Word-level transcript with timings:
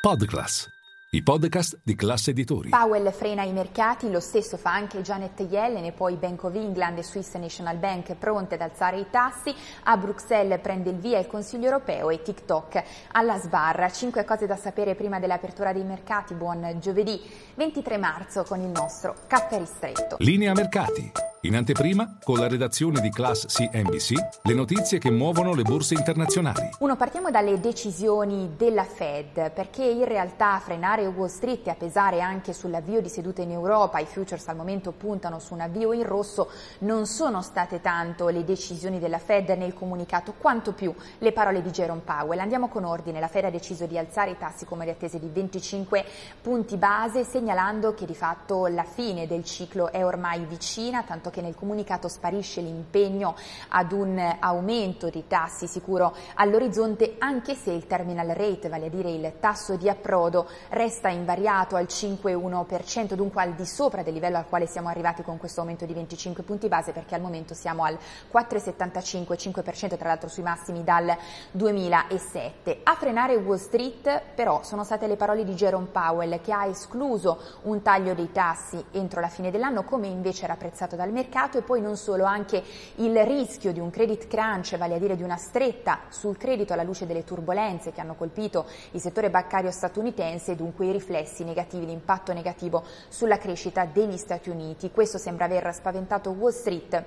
Podclass, 0.00 0.66
i 1.10 1.22
podcast 1.22 1.78
di 1.82 1.94
classe 1.94 2.30
editori. 2.30 2.70
Powell 2.70 3.12
frena 3.12 3.42
i 3.42 3.52
mercati, 3.52 4.10
lo 4.10 4.18
stesso 4.18 4.56
fa 4.56 4.72
anche 4.72 5.02
Janet 5.02 5.38
Yellen 5.40 5.84
e 5.84 5.92
poi 5.92 6.14
Bank 6.14 6.42
of 6.44 6.54
England 6.54 6.96
e 6.96 7.02
Swiss 7.02 7.34
National 7.34 7.76
Bank 7.76 8.14
pronte 8.14 8.54
ad 8.54 8.62
alzare 8.62 8.98
i 8.98 9.06
tassi. 9.10 9.54
A 9.82 9.98
Bruxelles 9.98 10.58
prende 10.60 10.88
il 10.88 10.96
via 10.96 11.18
il 11.18 11.26
Consiglio 11.26 11.66
europeo 11.66 12.08
e 12.08 12.22
TikTok 12.22 12.82
alla 13.12 13.38
sbarra. 13.38 13.90
Cinque 13.90 14.24
cose 14.24 14.46
da 14.46 14.56
sapere 14.56 14.94
prima 14.94 15.20
dell'apertura 15.20 15.74
dei 15.74 15.84
mercati. 15.84 16.32
Buon 16.32 16.78
giovedì 16.80 17.20
23 17.56 17.98
marzo 17.98 18.42
con 18.44 18.58
il 18.62 18.70
nostro 18.70 19.14
caffè 19.26 19.58
ristretto. 19.58 20.16
Linea 20.20 20.54
mercati. 20.54 21.12
In 21.44 21.56
anteprima, 21.56 22.18
con 22.22 22.38
la 22.38 22.48
redazione 22.48 23.00
di 23.00 23.08
Class 23.08 23.46
CNBC, 23.46 24.42
le 24.42 24.52
notizie 24.52 24.98
che 24.98 25.10
muovono 25.10 25.54
le 25.54 25.62
borse 25.62 25.94
internazionali. 25.94 26.68
Uno, 26.80 26.96
partiamo 26.96 27.30
dalle 27.30 27.58
decisioni 27.58 28.56
della 28.58 28.84
Fed, 28.84 29.50
perché 29.52 29.82
in 29.82 30.04
realtà 30.04 30.60
frenare 30.62 31.06
Wall 31.06 31.28
Street 31.28 31.66
e 31.66 31.70
a 31.70 31.76
pesare 31.76 32.20
anche 32.20 32.52
sull'avvio 32.52 33.00
di 33.00 33.08
sedute 33.08 33.40
in 33.40 33.52
Europa, 33.52 33.98
i 34.00 34.04
futures 34.04 34.46
al 34.48 34.56
momento 34.56 34.92
puntano 34.92 35.38
su 35.38 35.54
un 35.54 35.60
avvio 35.60 35.94
in 35.94 36.04
rosso, 36.04 36.50
non 36.80 37.06
sono 37.06 37.40
state 37.40 37.80
tanto 37.80 38.28
le 38.28 38.44
decisioni 38.44 38.98
della 38.98 39.18
Fed 39.18 39.48
nel 39.48 39.72
comunicato, 39.72 40.34
quanto 40.36 40.74
più 40.74 40.94
le 41.20 41.32
parole 41.32 41.62
di 41.62 41.70
Jerome 41.70 42.02
Powell. 42.04 42.40
Andiamo 42.40 42.68
con 42.68 42.84
ordine, 42.84 43.18
la 43.18 43.28
Fed 43.28 43.46
ha 43.46 43.50
deciso 43.50 43.86
di 43.86 43.96
alzare 43.96 44.32
i 44.32 44.36
tassi 44.38 44.66
come 44.66 44.84
le 44.84 44.90
attese 44.90 45.18
di 45.18 45.30
25 45.32 46.04
punti 46.42 46.76
base, 46.76 47.24
segnalando 47.24 47.94
che 47.94 48.04
di 48.04 48.14
fatto 48.14 48.66
la 48.66 48.84
fine 48.84 49.26
del 49.26 49.42
ciclo 49.42 49.90
è 49.90 50.04
ormai 50.04 50.44
vicina, 50.44 51.02
tanto 51.02 51.28
che 51.30 51.40
nel 51.40 51.54
comunicato 51.54 52.08
sparisce 52.08 52.60
l'impegno 52.60 53.34
ad 53.68 53.92
un 53.92 54.36
aumento 54.38 55.08
dei 55.08 55.26
tassi 55.26 55.66
sicuro 55.66 56.14
all'orizzonte 56.34 57.16
anche 57.18 57.54
se 57.54 57.70
il 57.70 57.86
terminal 57.86 58.28
rate, 58.28 58.68
vale 58.68 58.86
a 58.86 58.88
dire 58.90 59.10
il 59.10 59.32
tasso 59.40 59.76
di 59.76 59.88
approdo, 59.88 60.48
resta 60.70 61.08
invariato 61.08 61.76
al 61.76 61.86
5,1%, 61.88 63.14
dunque 63.14 63.42
al 63.42 63.54
di 63.54 63.66
sopra 63.66 64.02
del 64.02 64.14
livello 64.14 64.36
al 64.36 64.46
quale 64.48 64.66
siamo 64.66 64.88
arrivati 64.88 65.22
con 65.22 65.38
questo 65.38 65.60
aumento 65.60 65.84
di 65.86 65.94
25 65.94 66.42
punti 66.42 66.68
base 66.68 66.92
perché 66.92 67.14
al 67.14 67.20
momento 67.20 67.54
siamo 67.54 67.84
al 67.84 67.98
4,75-5% 68.32 69.96
tra 69.96 70.08
l'altro 70.08 70.28
sui 70.28 70.42
massimi 70.42 70.84
dal 70.84 71.16
2007. 71.52 72.80
A 72.82 72.94
frenare 72.94 73.36
Wall 73.36 73.58
Street 73.58 74.22
però 74.34 74.62
sono 74.62 74.84
state 74.84 75.06
le 75.06 75.16
parole 75.16 75.44
di 75.44 75.54
Jerome 75.54 75.86
Powell 75.86 76.40
che 76.40 76.52
ha 76.52 76.66
escluso 76.66 77.38
un 77.62 77.82
taglio 77.82 78.14
dei 78.14 78.32
tassi 78.32 78.82
entro 78.92 79.20
la 79.20 79.28
fine 79.28 79.50
dell'anno 79.50 79.84
come 79.84 80.06
invece 80.06 80.44
era 80.44 80.54
apprezzato 80.54 80.96
dal 80.96 81.10
mercato 81.10 81.19
e 81.58 81.62
poi 81.62 81.80
non 81.80 81.96
solo 81.96 82.24
anche 82.24 82.62
il 82.96 83.16
rischio 83.24 83.72
di 83.72 83.80
un 83.80 83.90
credit 83.90 84.26
crunch, 84.26 84.76
vale 84.76 84.94
a 84.94 84.98
dire 84.98 85.16
di 85.16 85.22
una 85.22 85.36
stretta 85.36 86.00
sul 86.08 86.36
credito 86.36 86.72
alla 86.72 86.82
luce 86.82 87.06
delle 87.06 87.24
turbulenze 87.24 87.92
che 87.92 88.00
hanno 88.00 88.14
colpito 88.14 88.66
il 88.92 89.00
settore 89.00 89.30
bancario 89.30 89.70
statunitense 89.70 90.52
e 90.52 90.56
dunque 90.56 90.86
i 90.86 90.92
riflessi 90.92 91.44
negativi, 91.44 91.86
l'impatto 91.86 92.32
negativo 92.32 92.84
sulla 93.08 93.38
crescita 93.38 93.84
degli 93.84 94.16
Stati 94.16 94.50
Uniti. 94.50 94.90
Questo 94.90 95.18
sembra 95.18 95.44
aver 95.44 95.72
spaventato 95.74 96.30
Wall 96.30 96.52
Street 96.52 97.04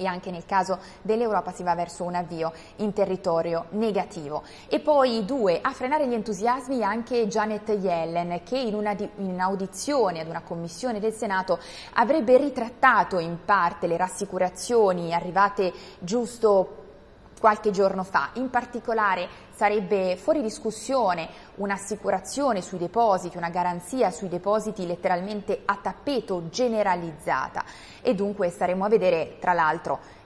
e 0.00 0.06
anche 0.06 0.30
nel 0.30 0.46
caso 0.46 0.78
dell'Europa 1.02 1.52
si 1.52 1.62
va 1.62 1.74
verso 1.74 2.04
un 2.04 2.14
avvio 2.14 2.52
in 2.76 2.94
territorio 2.94 3.66
negativo. 3.70 4.42
E 4.66 4.80
poi 4.80 5.26
due, 5.26 5.60
a 5.60 5.72
frenare 5.72 6.08
gli 6.08 6.14
entusiasmi 6.14 6.82
anche 6.82 7.28
Janet 7.28 7.68
Yellen 7.68 8.40
che 8.42 8.58
in, 8.58 8.74
una 8.74 8.96
in 9.16 9.38
audizione 9.38 10.20
ad 10.20 10.28
una 10.28 10.40
commissione 10.40 11.00
del 11.00 11.12
Senato 11.12 11.58
avrebbe 11.94 12.38
ritrattato 12.38 13.18
in 13.18 13.44
parte 13.44 13.86
le 13.86 13.98
rassicurazioni 13.98 15.12
arrivate 15.12 15.72
giusto 15.98 16.79
qualche 17.40 17.72
giorno 17.72 18.04
fa. 18.04 18.30
In 18.34 18.50
particolare 18.50 19.26
sarebbe 19.50 20.16
fuori 20.16 20.42
discussione 20.42 21.28
un'assicurazione 21.56 22.60
sui 22.60 22.78
depositi, 22.78 23.38
una 23.38 23.50
garanzia 23.50 24.10
sui 24.10 24.28
depositi 24.28 24.86
letteralmente 24.86 25.62
a 25.64 25.78
tappeto 25.82 26.48
generalizzata 26.50 27.64
e 28.02 28.14
dunque 28.14 28.50
staremo 28.50 28.84
a 28.84 28.88
vedere 28.88 29.38
tra 29.40 29.54
l'altro 29.54 30.18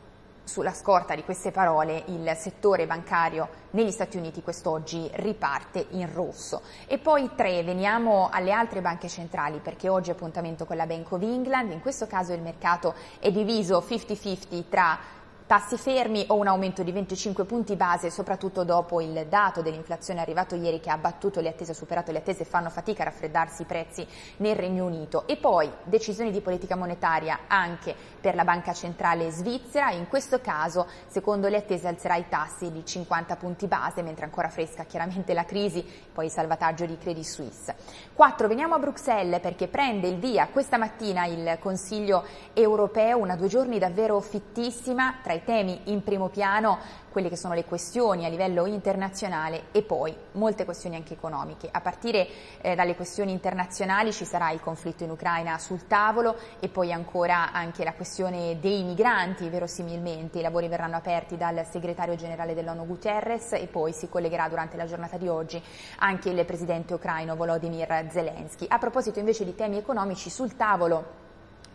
sulla 0.44 0.74
scorta 0.74 1.14
di 1.14 1.24
queste 1.24 1.50
parole 1.50 2.04
il 2.08 2.30
settore 2.36 2.86
bancario 2.86 3.48
negli 3.70 3.90
Stati 3.90 4.18
Uniti 4.18 4.42
quest'oggi 4.42 5.08
riparte 5.14 5.86
in 5.90 6.12
rosso. 6.12 6.60
E 6.86 6.98
poi 6.98 7.30
tre, 7.34 7.62
veniamo 7.62 8.28
alle 8.30 8.52
altre 8.52 8.80
banche 8.80 9.08
centrali 9.08 9.58
perché 9.58 9.88
oggi 9.88 10.10
appuntamento 10.10 10.66
con 10.66 10.76
la 10.76 10.86
Bank 10.86 11.10
of 11.12 11.22
England, 11.22 11.72
in 11.72 11.80
questo 11.80 12.06
caso 12.06 12.34
il 12.34 12.42
mercato 12.42 12.94
è 13.18 13.30
diviso 13.30 13.82
50-50 13.88 14.64
tra 14.68 14.98
Tassi 15.46 15.76
fermi 15.76 16.24
o 16.28 16.36
un 16.36 16.46
aumento 16.46 16.82
di 16.82 16.90
25 16.90 17.44
punti 17.44 17.76
base, 17.76 18.08
soprattutto 18.08 18.64
dopo 18.64 19.02
il 19.02 19.26
dato 19.28 19.60
dell'inflazione 19.60 20.22
arrivato 20.22 20.54
ieri 20.54 20.80
che 20.80 20.88
ha 20.88 20.96
battuto 20.96 21.40
le 21.40 21.50
attese, 21.50 21.74
superato 21.74 22.10
le 22.12 22.18
attese, 22.18 22.46
fanno 22.46 22.70
fatica 22.70 23.02
a 23.02 23.04
raffreddarsi 23.04 23.60
i 23.60 23.66
prezzi 23.66 24.06
nel 24.38 24.56
Regno 24.56 24.86
Unito. 24.86 25.26
E 25.26 25.36
poi 25.36 25.70
decisioni 25.82 26.30
di 26.30 26.40
politica 26.40 26.76
monetaria 26.76 27.40
anche 27.46 27.94
per 28.18 28.34
la 28.34 28.44
Banca 28.44 28.72
Centrale 28.72 29.30
Svizzera, 29.30 29.90
in 29.90 30.08
questo 30.08 30.40
caso 30.40 30.86
secondo 31.08 31.48
le 31.48 31.58
attese 31.58 31.88
alzerà 31.88 32.16
i 32.16 32.26
tassi 32.30 32.72
di 32.72 32.82
50 32.82 33.36
punti 33.36 33.66
base, 33.66 34.00
mentre 34.00 34.24
ancora 34.24 34.48
fresca 34.48 34.84
chiaramente 34.84 35.34
la 35.34 35.44
crisi, 35.44 35.84
poi 36.10 36.24
il 36.24 36.30
salvataggio 36.30 36.86
di 36.86 36.96
Credit 36.96 37.22
Suisse. 37.22 37.74
4. 38.14 38.48
Veniamo 38.48 38.76
a 38.76 38.78
Bruxelles 38.78 39.42
perché 39.42 39.68
prende 39.68 40.08
il 40.08 40.16
via 40.16 40.48
questa 40.50 40.78
mattina 40.78 41.26
il 41.26 41.58
Consiglio 41.60 42.24
europeo, 42.54 43.18
una 43.18 43.36
due 43.36 43.48
giorni 43.48 43.78
davvero 43.78 44.18
fittissima 44.20 45.16
tra 45.22 45.32
i 45.34 45.44
temi 45.44 45.80
in 45.84 46.02
primo 46.02 46.28
piano 46.28 47.02
quelle 47.14 47.28
che 47.28 47.36
sono 47.36 47.54
le 47.54 47.64
questioni 47.64 48.24
a 48.24 48.28
livello 48.28 48.66
internazionale 48.66 49.66
e 49.70 49.82
poi 49.82 50.12
molte 50.32 50.64
questioni 50.64 50.96
anche 50.96 51.14
economiche. 51.14 51.68
A 51.70 51.80
partire 51.80 52.26
eh, 52.60 52.74
dalle 52.74 52.96
questioni 52.96 53.30
internazionali 53.30 54.12
ci 54.12 54.24
sarà 54.24 54.50
il 54.50 54.60
conflitto 54.60 55.04
in 55.04 55.10
Ucraina 55.10 55.56
sul 55.58 55.86
tavolo 55.86 56.36
e 56.58 56.68
poi 56.68 56.92
ancora 56.92 57.52
anche 57.52 57.84
la 57.84 57.92
questione 57.92 58.58
dei 58.58 58.82
migranti, 58.82 59.48
verosimilmente. 59.48 60.40
I 60.40 60.42
lavori 60.42 60.66
verranno 60.66 60.96
aperti 60.96 61.36
dal 61.36 61.64
segretario 61.70 62.16
generale 62.16 62.52
dell'ONU 62.52 62.84
Guterres 62.84 63.52
e 63.52 63.68
poi 63.68 63.92
si 63.92 64.08
collegherà 64.08 64.48
durante 64.48 64.76
la 64.76 64.86
giornata 64.86 65.16
di 65.16 65.28
oggi 65.28 65.62
anche 65.98 66.30
il 66.30 66.44
presidente 66.44 66.94
ucraino 66.94 67.36
Volodymyr 67.36 68.06
Zelensky. 68.10 68.66
A 68.68 68.78
proposito 68.78 69.20
invece 69.20 69.44
di 69.44 69.54
temi 69.54 69.76
economici 69.76 70.30
sul 70.30 70.56
tavolo 70.56 71.22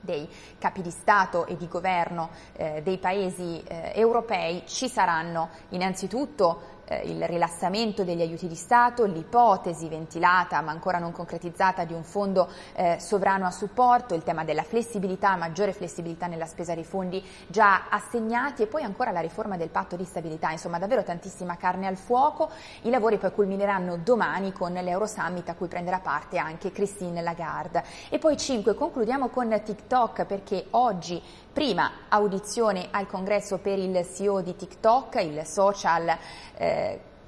dei 0.02 0.28
capi 0.58 0.82
di 0.82 0.92
Stato 0.92 1.46
e 1.46 1.56
di 1.56 1.68
governo 1.68 2.30
eh, 2.54 2.82
dei 2.84 2.98
paesi 2.98 3.62
eh, 3.64 3.92
europei 3.96 4.64
ci 4.66 4.88
saranno 4.88 5.50
innanzitutto 5.70 6.78
eh, 6.90 7.02
il 7.06 7.26
rilassamento 7.28 8.04
degli 8.04 8.22
aiuti 8.22 8.48
di 8.48 8.56
Stato, 8.56 9.06
l'ipotesi 9.06 9.88
ventilata 9.88 10.60
ma 10.62 10.72
ancora 10.72 10.98
non 10.98 11.12
concretizzata 11.12 11.86
di 11.86 11.94
un 11.94 12.04
fondo 12.04 12.50
eh, 12.74 12.98
sovrano 13.00 13.46
a 13.46 13.52
supporto, 13.52 14.16
il 14.16 14.24
tema 14.24 14.44
della 14.44 14.64
flessibilità, 14.64 15.36
maggiore 15.36 15.72
flessibilità 15.72 16.28
nella 16.28 16.46
spesa 16.46 16.74
dei 16.74 16.84
fondi 16.84 17.24
già 17.48 17.86
assegnati 17.90 18.64
e 18.64 18.68
poi 18.68 18.84
ancora 18.84 19.12
la 19.12 19.20
riforma 19.20 19.56
del 19.56 19.70
patto 19.70 19.96
di 19.96 20.04
stabilità, 20.04 20.52
insomma 20.52 20.80
davvero 20.80 21.04
tantissima 21.04 21.56
carne 21.56 21.88
al 21.88 21.98
fuoco. 21.98 22.50
I 22.82 22.90
lavori 22.90 23.18
poi 23.18 23.32
culmineranno 23.32 23.98
domani 23.98 24.52
con 24.52 24.74
l'Eurosummit 24.74 25.48
a 25.50 25.56
cui 25.56 25.68
prenderà 25.68 26.00
parte 26.00 26.38
anche 26.38 26.72
Christine 26.72 27.22
Lagarde. 27.22 27.84
E 28.10 28.18
poi 28.18 28.36
5, 28.36 28.74
concludiamo 28.74 29.30
con 29.30 29.62
TikTok 29.64 30.26
perché 30.26 30.66
oggi 30.72 31.22
prima 31.52 31.92
audizione 32.08 32.88
al 32.92 33.08
congresso 33.08 33.58
per 33.58 33.78
il 33.78 34.08
CEO 34.14 34.42
di 34.42 34.56
TikTok, 34.56 35.16
il 35.16 35.46
social 35.46 36.18
eh, 36.56 36.78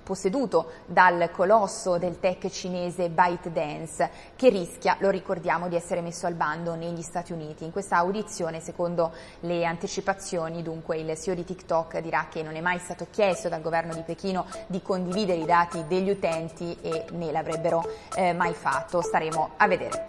posseduto 0.04 0.72
dal 0.86 1.30
colosso 1.32 1.98
del 1.98 2.20
tech 2.20 2.50
cinese 2.50 3.10
ByteDance, 3.10 4.10
che 4.36 4.50
rischia, 4.50 4.98
lo 5.00 5.10
ricordiamo, 5.10 5.68
di 5.70 5.76
essere 5.76 6.02
messo 6.02 6.26
al 6.26 6.34
bando 6.34 6.76
negli 6.76 7.02
Stati 7.02 7.32
Uniti. 7.32 7.64
In 7.64 7.72
questa 7.72 7.98
audizione, 7.98 8.60
secondo 8.60 9.12
le 9.42 9.64
anticipazioni, 9.64 10.62
dunque 10.62 10.98
il 10.98 11.18
CEO 11.18 11.36
di 11.36 11.46
TikTok 11.46 12.00
dirà 12.00 12.28
che 12.30 12.44
non 12.44 12.56
è 12.56 12.62
mai 12.62 12.80
stato 12.80 13.08
chiesto 13.10 13.50
dal 13.50 13.62
governo 13.62 13.94
di 13.94 14.02
Pechino 14.02 14.46
di 14.68 14.82
condividere 14.82 15.40
i 15.40 15.46
dati 15.46 15.86
degli 15.88 16.10
utenti 16.10 16.78
e 16.82 17.06
né 17.12 17.32
l'avrebbero 17.32 17.84
eh, 18.16 18.34
mai 18.34 18.54
fatto. 18.54 19.02
Staremo 19.02 19.52
a 19.58 19.68
vedere. 19.68 20.08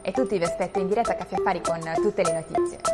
E 0.00 0.12
tutti 0.12 0.38
vi 0.38 0.44
aspetto 0.44 0.78
in 0.78 0.86
diretta 0.86 1.12
a 1.12 1.16
Caffè 1.16 1.34
Affari 1.36 1.60
con 1.60 1.80
tutte 2.00 2.22
le 2.22 2.32
notizie. 2.32 2.93